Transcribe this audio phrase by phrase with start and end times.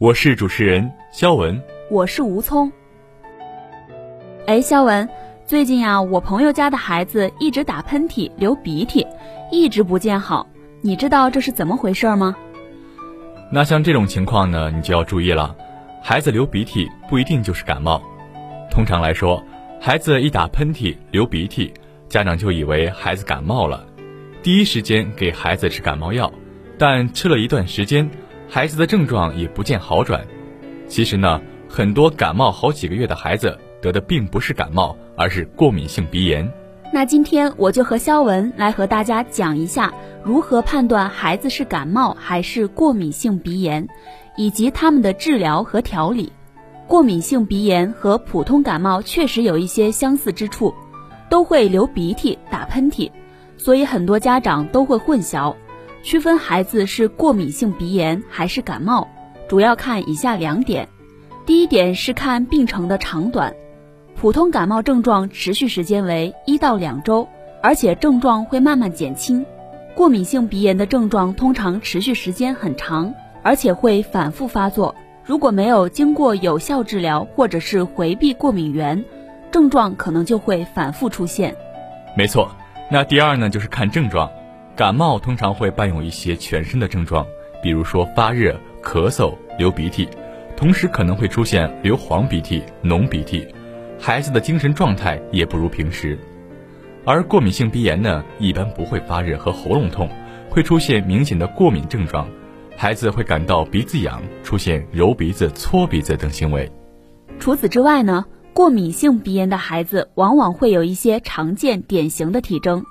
[0.00, 1.60] 我是主持人肖文。
[1.90, 2.70] 我是吴聪。
[4.46, 5.08] 哎，肖文，
[5.44, 9.04] 最近呀、我朋友家的孩子一直打喷嚏、流鼻涕，
[9.50, 10.46] 一直不见好。
[10.82, 12.36] 你知道这是怎么回事吗？
[13.50, 15.52] 那像这种情况呢，你就要注意了。
[16.00, 18.00] 孩子流鼻涕不一定就是感冒，
[18.70, 19.42] 通常来说，
[19.80, 21.74] 孩子一打喷嚏、流鼻涕，
[22.08, 23.84] 家长就以为孩子感冒了，
[24.44, 26.32] 第一时间给孩子吃感冒药，
[26.78, 28.08] 但吃了一段时间，
[28.50, 30.26] 孩子的症状也不见好转。
[30.86, 36.50] 其实呢，很多感冒好几个月的孩子得的并不是感冒，而是过敏性鼻炎。
[36.90, 39.92] 那今天我就和肖文来和大家讲一下
[40.24, 43.86] 如何判断孩子是感冒还是过敏性鼻炎，
[44.38, 46.32] 以及他们的治疗和调理。
[46.86, 50.72] 过敏性鼻炎和普通感冒确实有一些相似之处，
[51.28, 53.10] 都会流鼻涕、打喷嚏，
[53.58, 55.54] 所以很多家长都会混淆，
[56.08, 59.06] 区分孩子是过敏性鼻炎还是感冒，
[59.46, 60.88] 主要看以下两点。
[61.44, 63.54] 第一点是看病程的长短。
[64.16, 67.28] 普通感冒症状持续时间为一到两周，
[67.62, 69.44] 而且症状会慢慢减轻。
[69.94, 74.94] 过敏性鼻炎的症状通常持续时间很长，而且会反复发作。
[75.26, 79.04] 如果没有经过有效治疗或者是回避过敏源，
[79.50, 81.54] 症状可能就会反复出现。
[82.16, 82.50] 没错，
[82.90, 84.30] 那第二呢，就是看症状。
[84.78, 87.26] 感冒通常会伴有一些全身的症状，
[87.60, 90.08] 比如说发热、咳嗽、流鼻涕，
[90.56, 93.44] 同时可能会出现流黄鼻涕、浓鼻涕。
[93.98, 96.16] 孩子的精神状态也不如平时，
[97.04, 100.08] 而过敏性鼻炎呢，一般不会发热和喉咙痛，
[100.48, 102.28] 会出现明显的过敏症状，
[102.76, 106.70] 孩子会感到鼻子痒，出现揉鼻子、搓鼻子等行为。
[107.40, 112.84] 除此之外呢，过敏性鼻炎的孩子往往会有一些常见典型的体征，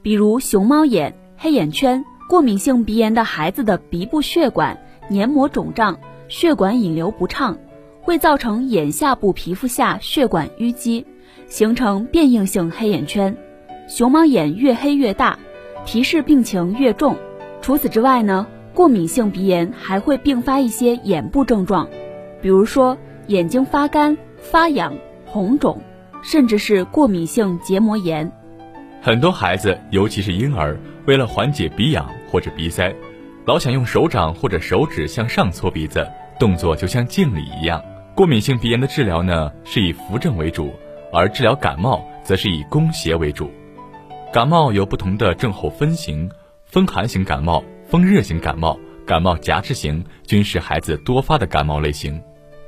[0.00, 1.12] 比如熊猫眼、
[1.44, 2.06] 黑眼圈。
[2.26, 4.78] 过敏性鼻炎的孩子的鼻部血管
[5.10, 7.58] 黏膜肿胀，血管引流不畅。
[8.00, 11.04] 会造成眼下部皮肤下血管淤积，
[11.46, 13.36] 形成变硬性黑眼圈。
[13.86, 15.38] 熊猫眼越黑越大，
[15.84, 17.14] 提示病情越重。
[17.60, 21.86] 除此之外呢，过敏性鼻炎还会并发一些眼部症状，
[22.40, 24.94] 比如说眼睛发干、发痒、
[25.26, 25.82] 红肿，
[26.22, 28.32] 甚至是过敏性结膜炎。
[29.04, 32.90] 很多孩子，尤其是婴儿，为了缓解鼻痒或者鼻塞，
[33.44, 37.84] 老想用手掌或者手指向上搓鼻子，动作就像敬礼一样。
[38.14, 40.72] 过敏性鼻炎的治疗呢，是以扶正为主，
[41.12, 43.50] 而治疗感冒则是以攻邪为主。
[44.32, 46.30] 感冒有不同的症候分型，
[46.64, 52.18] 风寒型感冒、风热型感冒、感冒夹治型均是孩子多发的感冒类型。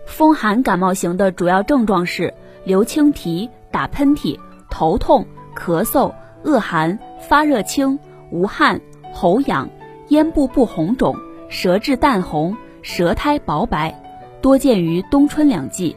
[0.05, 2.35] 风寒感冒型的主要症状是
[2.67, 5.27] 流清涕、打喷嚏、头痛、
[5.57, 6.13] 咳嗽、
[6.47, 7.99] 恶寒、发热轻、
[8.31, 8.81] 无汗、
[9.13, 9.69] 喉痒、
[10.09, 11.17] 咽部不红肿、
[11.49, 14.03] 舌质淡红、舌苔薄白。
[14.41, 15.97] 多见于冬春两季。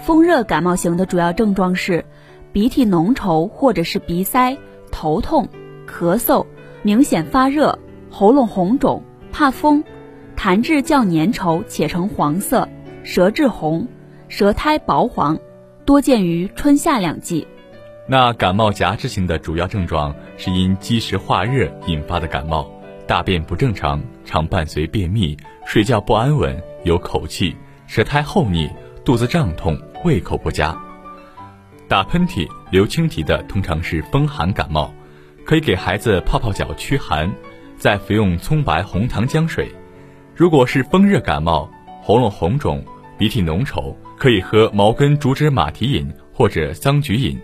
[0.00, 2.04] 风热感冒型的主要症状是
[2.52, 4.56] 鼻涕浓稠或者是鼻塞、
[4.90, 5.48] 头痛、
[5.88, 6.44] 咳嗽、
[6.82, 7.78] 明显发热、
[8.10, 9.84] 喉咙红肿、怕风、
[10.36, 12.68] 痰质较粘稠且呈黄色、
[13.04, 13.86] 舌质红、
[14.26, 15.38] 舌苔薄黄，
[15.84, 17.46] 多见于春夏两季。
[18.08, 22.70] 那感冒夹治型的主要症状是因积食化热引发的感冒，
[23.04, 25.36] 大便不正常，常伴随便秘，
[25.66, 27.56] 睡觉不安稳，有口气。
[27.88, 28.68] 舌苔厚腻、
[29.04, 30.76] 肚子胀痛、胃口不佳，
[31.88, 34.92] 打喷嚏、流清涕的通常是风寒感冒，
[35.44, 37.32] 可以给孩子泡泡脚驱寒，
[37.76, 39.68] 再服用葱白红糖姜水。
[40.34, 41.70] 如果是风热感冒，
[42.02, 42.84] 喉咙红肿、
[43.16, 47.36] 鼻涕浓稠，可以喝茅根竹枝马蹄饮或者桑菊饮。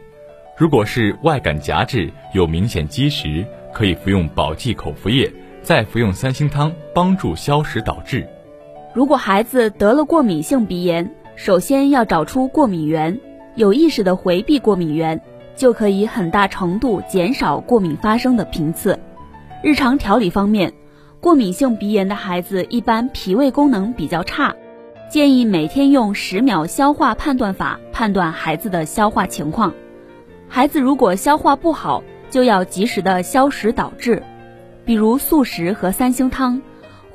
[0.55, 5.33] 如果是外感夹质，有明显积食，可以服用保济口服液，
[5.63, 8.27] 再服用三星汤，帮助消食导滞。
[8.93, 13.19] 如果孩子得了过敏性鼻炎，首先要找出过敏源，
[13.55, 15.19] 有意识的回避过敏源，
[15.57, 18.99] 就可以很大程度减少过敏发生的频次。
[19.63, 20.75] 日常调理方面，
[21.19, 24.55] 过敏性鼻炎的孩子一般脾胃功能比较差，
[25.09, 29.73] 建议每天用十秒消化判断法判断孩子的消化情况。
[30.55, 34.23] 孩子如果消化不好，就要及时的消食导滞，
[34.85, 36.61] 比如素食和三星汤。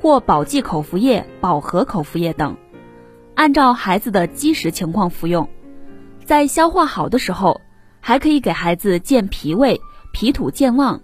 [0.00, 2.56] 或保济口服液、饱和口服液等，
[3.34, 5.48] 按照孩子的积食情况服用。
[6.24, 7.60] 在消化好的时候，
[8.00, 9.80] 还可以给孩子健脾胃、
[10.12, 11.00] 脾土健旺，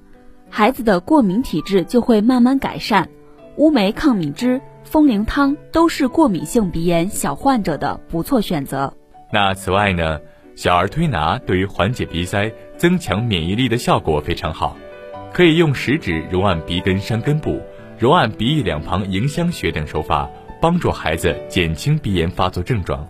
[0.48, 3.08] 孩子的过敏体质就会慢慢改善。
[3.56, 8.94] 乌梅抗敏汁、风铃汤都是过敏性鼻炎小患者的不错选择。
[9.32, 10.20] 那此外呢，
[10.56, 14.76] 小儿推拿对于缓解鼻塞、增强免疫力的效果非常好，
[15.32, 17.60] 可以用食指揉按鼻根山根部、
[17.98, 20.30] 揉按鼻翼两旁迎香穴等手法，
[20.60, 23.06] 帮助孩子减轻鼻炎发作症状。